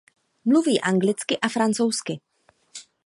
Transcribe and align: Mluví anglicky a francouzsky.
Mluví 0.45 0.79
anglicky 0.81 1.37
a 1.39 1.49
francouzsky. 1.49 2.19